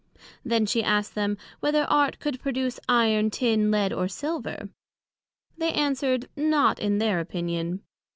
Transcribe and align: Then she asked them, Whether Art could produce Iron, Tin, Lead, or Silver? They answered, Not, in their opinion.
Then 0.43 0.65
she 0.65 0.83
asked 0.83 1.13
them, 1.13 1.37
Whether 1.59 1.83
Art 1.83 2.17
could 2.19 2.41
produce 2.41 2.79
Iron, 2.89 3.29
Tin, 3.29 3.69
Lead, 3.69 3.93
or 3.93 4.07
Silver? 4.07 4.69
They 5.59 5.71
answered, 5.73 6.27
Not, 6.35 6.79
in 6.79 6.97
their 6.97 7.19
opinion. 7.19 7.83